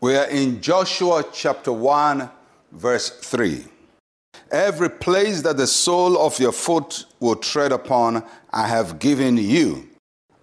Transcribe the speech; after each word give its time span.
We 0.00 0.16
are 0.16 0.28
in 0.28 0.60
Joshua 0.60 1.24
chapter 1.32 1.72
1, 1.72 2.30
verse 2.70 3.10
3. 3.10 3.64
Every 4.52 4.90
place 4.90 5.42
that 5.42 5.56
the 5.56 5.66
sole 5.66 6.16
of 6.24 6.38
your 6.38 6.52
foot 6.52 7.04
will 7.18 7.34
tread 7.34 7.72
upon, 7.72 8.22
I 8.52 8.68
have 8.68 9.00
given 9.00 9.36
you, 9.36 9.88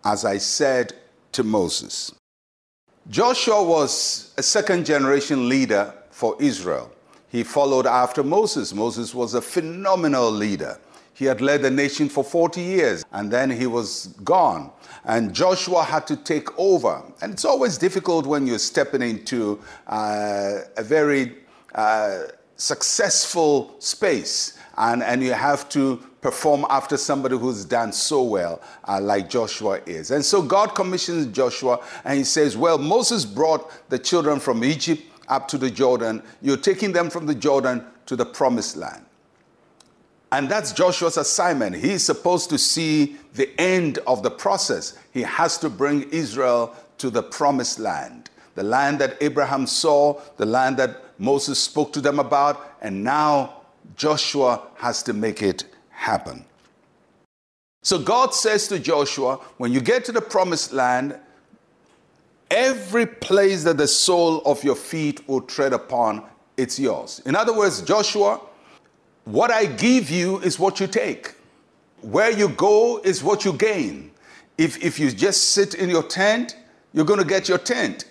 as 0.03 0.25
I 0.25 0.39
said 0.39 0.93
to 1.31 1.43
Moses. 1.43 2.13
Joshua 3.09 3.63
was 3.63 4.33
a 4.37 4.43
second 4.43 4.85
generation 4.85 5.47
leader 5.47 5.93
for 6.09 6.35
Israel. 6.41 6.91
He 7.35 7.43
followed 7.43 7.85
after 7.85 8.23
Moses. 8.23 8.73
Moses 8.73 9.13
was 9.13 9.33
a 9.33 9.41
phenomenal 9.41 10.31
leader. 10.31 10.79
He 11.13 11.25
had 11.25 11.41
led 11.41 11.63
the 11.63 11.69
nation 11.69 12.07
for 12.07 12.23
40 12.23 12.61
years 12.61 13.03
and 13.11 13.29
then 13.29 13.49
he 13.49 13.67
was 13.67 14.07
gone. 14.23 14.71
And 15.03 15.33
Joshua 15.33 15.83
had 15.83 16.07
to 16.07 16.15
take 16.15 16.57
over. 16.57 17.03
And 17.21 17.33
it's 17.33 17.43
always 17.43 17.77
difficult 17.77 18.25
when 18.25 18.47
you're 18.47 18.57
stepping 18.57 19.01
into 19.01 19.59
uh, 19.87 20.59
a 20.77 20.83
very 20.83 21.35
uh, 21.73 22.19
successful 22.55 23.75
space 23.79 24.57
and, 24.77 25.03
and 25.03 25.21
you 25.21 25.33
have 25.33 25.67
to 25.69 25.97
perform 26.21 26.65
after 26.69 26.95
somebody 26.95 27.37
who's 27.37 27.65
done 27.65 27.91
so 27.91 28.23
well, 28.23 28.61
uh, 28.87 29.01
like 29.01 29.29
Joshua 29.29 29.81
is. 29.85 30.11
And 30.11 30.23
so 30.23 30.41
God 30.41 30.73
commissions 30.73 31.27
Joshua 31.35 31.83
and 32.05 32.17
he 32.17 32.23
says, 32.23 32.55
Well, 32.55 32.77
Moses 32.77 33.25
brought 33.25 33.69
the 33.89 33.99
children 33.99 34.39
from 34.39 34.63
Egypt 34.63 35.03
up 35.27 35.47
to 35.49 35.57
the 35.57 35.69
Jordan. 35.69 36.21
You're 36.41 36.57
taking 36.57 36.91
them 36.91 37.09
from 37.09 37.25
the 37.25 37.35
Jordan 37.35 37.85
to 38.05 38.15
the 38.15 38.25
promised 38.25 38.75
land. 38.75 39.05
And 40.31 40.49
that's 40.49 40.73
Joshua's 40.73 41.17
assignment. 41.17 41.75
He's 41.75 42.03
supposed 42.03 42.49
to 42.49 42.57
see 42.57 43.17
the 43.33 43.49
end 43.59 43.99
of 44.07 44.23
the 44.23 44.31
process. 44.31 44.97
He 45.13 45.21
has 45.21 45.57
to 45.59 45.69
bring 45.69 46.09
Israel 46.09 46.75
to 46.97 47.09
the 47.09 47.23
promised 47.23 47.79
land, 47.79 48.29
the 48.55 48.63
land 48.63 48.99
that 48.99 49.17
Abraham 49.21 49.67
saw, 49.67 50.19
the 50.37 50.45
land 50.45 50.77
that 50.77 51.01
Moses 51.19 51.59
spoke 51.59 51.93
to 51.93 52.01
them 52.01 52.19
about, 52.19 52.75
and 52.81 53.03
now 53.03 53.61
Joshua 53.95 54.61
has 54.75 55.03
to 55.03 55.13
make 55.13 55.41
it 55.41 55.65
happen. 55.89 56.43
So 57.83 57.99
God 57.99 58.33
says 58.33 58.67
to 58.69 58.79
Joshua, 58.79 59.37
when 59.57 59.71
you 59.71 59.79
get 59.79 60.03
to 60.05 60.11
the 60.11 60.21
promised 60.21 60.73
land, 60.73 61.17
every 62.51 63.05
place 63.05 63.63
that 63.63 63.77
the 63.77 63.87
sole 63.87 64.41
of 64.45 64.63
your 64.63 64.75
feet 64.75 65.27
will 65.27 65.41
tread 65.41 65.73
upon, 65.73 66.23
it's 66.57 66.79
yours. 66.79 67.21
In 67.25 67.35
other 67.35 67.55
words, 67.55 67.81
Joshua, 67.81 68.39
what 69.25 69.51
I 69.51 69.65
give 69.65 70.09
you 70.09 70.39
is 70.39 70.59
what 70.59 70.79
you 70.79 70.87
take. 70.87 71.33
Where 72.01 72.31
you 72.31 72.49
go 72.49 72.99
is 73.03 73.23
what 73.23 73.43
you 73.43 73.53
gain. 73.53 74.11
If, 74.57 74.81
if 74.83 74.99
you 74.99 75.11
just 75.11 75.53
sit 75.53 75.73
in 75.73 75.89
your 75.89 76.03
tent, 76.03 76.55
you're 76.93 77.05
going 77.05 77.19
to 77.19 77.25
get 77.25 77.49
your 77.49 77.57
tent. 77.57 78.05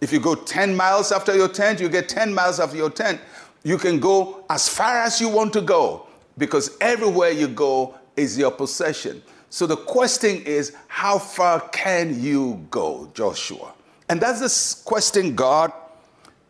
If 0.00 0.12
you 0.12 0.20
go 0.20 0.34
10 0.34 0.76
miles 0.76 1.12
after 1.12 1.34
your 1.34 1.48
tent, 1.48 1.80
you 1.80 1.88
get 1.88 2.08
10 2.08 2.34
miles 2.34 2.60
after 2.60 2.76
your 2.76 2.90
tent. 2.90 3.20
You 3.62 3.78
can 3.78 3.98
go 3.98 4.44
as 4.50 4.68
far 4.68 4.98
as 4.98 5.20
you 5.20 5.28
want 5.28 5.52
to 5.54 5.62
go 5.62 6.06
because 6.36 6.76
everywhere 6.80 7.30
you 7.30 7.48
go 7.48 7.94
is 8.16 8.36
your 8.36 8.50
possession. 8.50 9.22
So 9.48 9.66
the 9.66 9.76
question 9.76 10.42
is, 10.44 10.74
how 10.88 11.18
far 11.18 11.60
can 11.70 12.20
you 12.20 12.66
go, 12.70 13.10
Joshua? 13.14 13.72
And 14.08 14.20
that's 14.20 14.40
the 14.40 14.84
question 14.84 15.34
God 15.34 15.72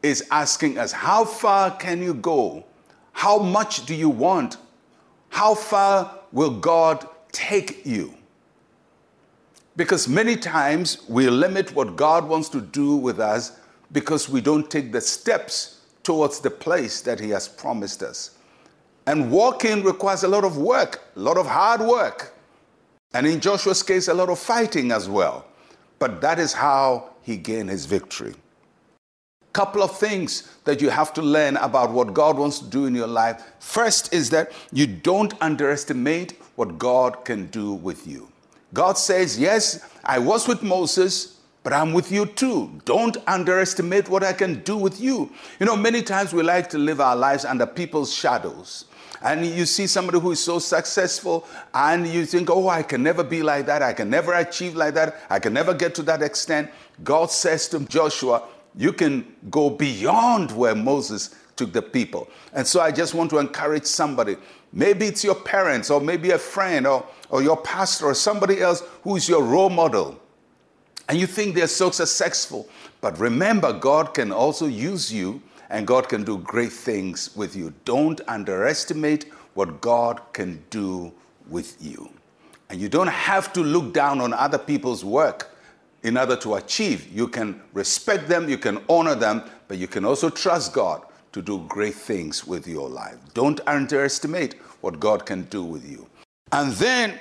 is 0.03 0.27
asking 0.31 0.79
us. 0.79 0.93
How 0.93 1.25
far 1.25 1.71
can 1.77 2.03
you 2.03 2.15
go? 2.15 2.65
How 3.12 3.39
much 3.39 3.87
do 3.87 3.95
you 3.95 4.11
want? 4.11 4.59
How 5.31 5.55
far 5.55 6.19
will 6.33 6.59
God 6.61 7.09
take 7.33 7.84
you? 7.87 8.15
Because 9.77 10.09
many 10.09 10.37
times 10.37 11.03
we 11.09 11.29
limit 11.29 11.75
what 11.75 11.97
God 11.97 12.27
wants 12.27 12.49
to 12.51 12.61
do 12.61 12.97
with 12.97 13.21
us 13.21 13.59
because 13.93 14.28
we 14.28 14.41
don't 14.41 14.71
take 14.71 14.93
the 14.93 15.00
steps 15.00 15.81
towards 16.03 16.41
the 16.41 16.50
place 16.50 17.00
that 17.03 17.21
He 17.21 17.31
has 17.31 17.49
promised 17.49 18.03
us. 18.03 18.39
And 19.06 19.31
walking 19.31 19.83
requires 19.84 20.25
a 20.25 20.28
lot 20.28 20.45
of 20.45 20.56
work, 20.56 21.05
a 21.15 21.21
lot 21.21 21.37
of 21.37 21.47
hard 21.47 21.81
work. 21.81 22.34
And 23.15 23.27
in 23.27 23.41
Joshua's 23.41 23.83
case, 23.83 24.09
a 24.09 24.15
lot 24.15 24.28
of 24.28 24.39
fighting 24.39 24.93
as 24.93 25.09
well. 25.09 25.47
But 25.99 26.21
that 26.21 26.39
is 26.39 26.53
how 26.53 27.11
he 27.26 27.37
gained 27.37 27.69
his 27.69 27.84
victory 27.84 28.34
couple 29.56 29.82
of 29.82 29.97
things 29.98 30.53
that 30.64 30.82
you 30.82 30.91
have 30.91 31.14
to 31.14 31.22
learn 31.22 31.56
about 31.56 31.91
what 31.91 32.12
God 32.12 32.37
wants 32.37 32.59
to 32.59 32.66
do 32.66 32.84
in 32.84 32.94
your 32.94 33.06
life. 33.06 33.42
First 33.59 34.12
is 34.12 34.28
that 34.28 34.53
you 34.70 34.87
don't 34.87 35.32
underestimate 35.41 36.32
what 36.56 36.76
God 36.76 37.25
can 37.25 37.47
do 37.47 37.72
with 37.72 38.06
you. 38.06 38.28
God 38.75 38.98
says, 38.98 39.38
Yes, 39.38 39.81
I 40.04 40.19
was 40.19 40.47
with 40.47 40.62
Moses, 40.62 41.41
but 41.62 41.72
I'm 41.72 41.94
with 41.94 42.12
you 42.12 42.26
too. 42.26 42.70
Don't 42.84 43.16
underestimate 43.26 44.10
what 44.10 44.22
I 44.22 44.34
can 44.34 44.62
do 44.62 44.76
with 44.76 45.00
you. 45.00 45.32
You 45.59 45.65
know, 45.65 45.75
many 45.75 46.03
times 46.03 46.34
we 46.34 46.42
like 46.42 46.69
to 46.70 46.78
live 46.78 47.00
our 47.00 47.16
lives 47.16 47.47
under 47.47 47.65
people's 47.65 48.12
shadows. 48.12 48.84
And 49.22 49.47
you 49.47 49.66
see 49.66 49.87
somebody 49.87 50.21
who 50.21 50.32
is 50.32 50.43
so 50.43 50.59
successful, 50.59 51.47
and 51.75 52.06
you 52.06 52.27
think, 52.27 52.50
oh, 52.50 52.69
I 52.69 52.82
can 52.82 53.03
never 53.03 53.25
be 53.25 53.43
like 53.43 53.66
that. 53.66 53.82
I 53.82 53.93
can 53.93 54.10
never 54.10 54.32
achieve 54.34 54.77
like 54.77 54.94
that. 54.94 55.16
I 55.31 55.38
can 55.38 55.53
never 55.53 55.75
get 55.75 55.94
to 55.97 56.03
that 56.04 56.22
extent. 56.22 56.71
God 57.03 57.31
says 57.31 57.69
to 57.69 57.81
Joshua, 57.81 58.43
you 58.77 58.93
can 58.93 59.34
go 59.50 59.71
beyond 59.71 60.53
where 60.53 60.75
Moses 60.75 61.34
took 61.56 61.72
the 61.72 61.82
people. 61.82 62.28
And 62.53 62.66
so 62.66 62.81
I 62.81 62.93
just 62.93 63.15
want 63.15 63.31
to 63.31 63.38
encourage 63.38 63.87
somebody. 63.87 64.37
Maybe 64.72 65.06
it's 65.06 65.25
your 65.25 65.34
parents, 65.34 65.91
or 65.91 66.00
maybe 66.00 66.33
a 66.33 66.38
friend, 66.38 66.87
or, 66.87 67.06
or 67.31 67.43
your 67.43 67.56
pastor, 67.56 68.06
or 68.06 68.15
somebody 68.15 68.60
else 68.60 68.83
who 69.03 69.16
is 69.16 69.28
your 69.28 69.43
role 69.43 69.71
model. 69.71 70.21
And 71.09 71.19
you 71.19 71.27
think 71.27 71.54
they're 71.54 71.69
so 71.69 71.91
successful. 71.91 72.69
But 73.00 73.19
remember, 73.19 73.72
God 73.72 74.12
can 74.12 74.33
also 74.33 74.66
use 74.66 75.12
you, 75.12 75.41
and 75.71 75.87
God 75.87 76.09
can 76.09 76.25
do 76.25 76.38
great 76.38 76.72
things 76.72 77.34
with 77.37 77.56
you. 77.56 77.75
Don't 77.84 78.21
underestimate 78.28 79.25
what 79.54 79.81
God 79.81 80.21
can 80.32 80.65
do 80.71 81.12
with 81.49 81.77
you. 81.81 82.10
And 82.69 82.81
you 82.81 82.88
don't 82.88 83.09
have 83.09 83.53
to 83.54 83.62
look 83.62 83.93
down 83.93 84.21
on 84.21 84.32
other 84.32 84.59
people's 84.59 85.04
work 85.04 85.56
in 86.03 86.16
order 86.16 86.37
to 86.37 86.54
achieve. 86.54 87.10
You 87.12 87.28
can 87.28 87.60
respect 87.72 88.28
them, 88.28 88.49
you 88.49 88.59
can 88.59 88.82
honor 88.88 89.15
them, 89.15 89.43
but 89.69 89.78
you 89.78 89.87
can 89.87 90.04
also 90.04 90.31
trust 90.31 90.72
God 90.72 91.03
to 91.32 91.43
do 91.43 91.65
great 91.69 91.94
things 91.94 92.47
with 92.47 92.66
your 92.66 92.88
life. 92.88 93.16
Don't 93.34 93.60
underestimate 93.66 94.54
what 94.81 95.00
God 95.00 95.27
can 95.27 95.43
do 95.44 95.62
with 95.62 95.88
you. 95.88 96.09
And 96.53 96.72
then 96.72 97.19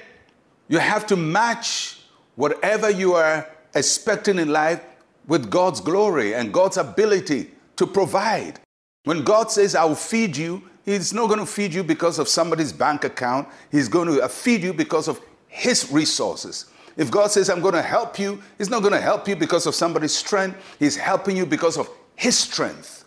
you 0.67 0.77
have 0.79 1.05
to 1.07 1.15
match 1.15 1.99
whatever 2.35 2.89
you 2.89 3.13
are 3.13 3.47
expecting 3.73 4.39
in 4.39 4.49
life 4.49 4.81
with 5.27 5.49
God's 5.49 5.81
glory 5.81 6.33
and 6.33 6.53
God's 6.53 6.77
ability 6.77 7.51
to 7.77 7.87
provide. 7.87 8.59
When 9.03 9.23
God 9.23 9.51
says, 9.51 9.75
I 9.75 9.85
will 9.85 9.95
feed 9.95 10.35
you, 10.35 10.63
He's 10.85 11.13
not 11.13 11.27
going 11.27 11.39
to 11.39 11.47
feed 11.47 11.73
you 11.73 11.83
because 11.83 12.19
of 12.19 12.27
somebody's 12.27 12.71
bank 12.71 13.03
account. 13.03 13.47
He's 13.71 13.87
going 13.87 14.07
to 14.07 14.21
uh, 14.21 14.27
feed 14.27 14.61
you 14.61 14.71
because 14.71 15.07
of 15.07 15.19
His 15.47 15.91
resources. 15.91 16.67
If 16.95 17.09
God 17.11 17.31
says, 17.31 17.49
I'm 17.49 17.59
going 17.59 17.73
to 17.73 17.81
help 17.81 18.19
you, 18.19 18.41
He's 18.57 18.69
not 18.69 18.81
going 18.81 18.93
to 18.93 19.01
help 19.01 19.27
you 19.27 19.35
because 19.35 19.65
of 19.65 19.73
somebody's 19.73 20.15
strength, 20.15 20.57
He's 20.79 20.95
helping 20.95 21.35
you 21.35 21.45
because 21.45 21.77
of 21.77 21.89
His 22.15 22.37
strength. 22.37 23.05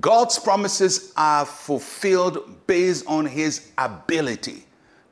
God's 0.00 0.38
promises 0.38 1.12
are 1.16 1.44
fulfilled 1.44 2.66
based 2.66 3.06
on 3.06 3.26
His 3.26 3.72
ability, 3.78 4.64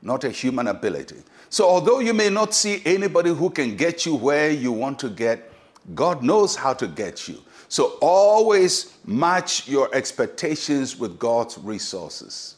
not 0.03 0.25
a 0.25 0.31
human 0.31 0.69
ability. 0.69 1.17
So, 1.51 1.69
although 1.69 2.01
you 2.01 2.15
may 2.15 2.31
not 2.31 2.55
see 2.55 2.83
anybody 2.85 3.31
who 3.33 3.51
can 3.51 3.77
get 3.77 4.07
you 4.07 4.15
where 4.15 4.51
you 4.51 4.73
want 4.73 4.99
to 5.01 5.09
get, 5.09 5.53
God 5.95 6.23
knows 6.23 6.57
how 6.57 6.75
to 6.75 6.87
get 6.87 7.29
you. 7.29 7.43
So, 7.75 7.99
always 8.01 8.97
match 9.05 9.67
your 9.67 9.93
expectations 9.93 10.97
with 10.97 11.19
God's 11.19 11.59
resources, 11.59 12.55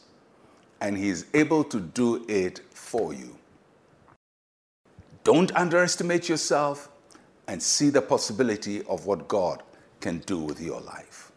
and 0.79 0.95
He 0.95 1.09
is 1.09 1.25
able 1.33 1.63
to 1.63 1.79
do 1.79 2.23
it 2.29 2.59
for 2.69 3.15
you. 3.15 3.35
Don't 5.23 5.51
underestimate 5.55 6.29
yourself 6.29 6.89
and 7.47 7.63
see 7.63 7.89
the 7.89 7.99
possibility 7.99 8.83
of 8.83 9.07
what 9.07 9.27
God 9.27 9.63
can 10.01 10.19
do 10.19 10.37
with 10.37 10.61
your 10.61 10.81
life. 10.81 11.31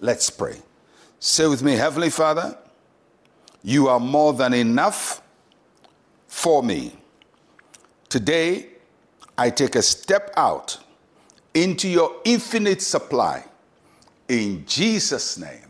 Let's 0.00 0.30
pray. 0.30 0.56
Say 1.20 1.46
with 1.46 1.62
me, 1.62 1.72
Heavenly 1.72 2.08
Father, 2.08 2.56
you 3.62 3.86
are 3.88 4.00
more 4.00 4.32
than 4.32 4.54
enough 4.54 5.20
for 6.26 6.62
me. 6.62 6.96
Today, 8.08 8.68
I 9.36 9.50
take 9.50 9.74
a 9.74 9.82
step 9.82 10.32
out 10.38 10.78
into 11.54 11.88
your 11.88 12.16
infinite 12.24 12.82
supply. 12.82 13.44
In 14.28 14.64
Jesus' 14.66 15.38
name, 15.38 15.66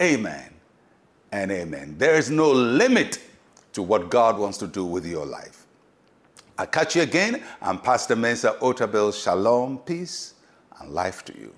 amen 0.00 0.52
and 1.32 1.50
amen. 1.50 1.96
There 1.98 2.14
is 2.14 2.30
no 2.30 2.50
limit 2.50 3.18
to 3.72 3.82
what 3.82 4.10
God 4.10 4.38
wants 4.38 4.58
to 4.58 4.66
do 4.66 4.84
with 4.84 5.04
your 5.06 5.26
life. 5.26 5.66
I'll 6.58 6.66
catch 6.66 6.94
you 6.94 7.02
again. 7.02 7.42
I'm 7.60 7.78
Pastor 7.78 8.14
Mensa 8.14 8.56
Otabil. 8.60 9.12
Shalom, 9.20 9.78
peace, 9.78 10.34
and 10.78 10.92
life 10.92 11.24
to 11.24 11.38
you. 11.38 11.52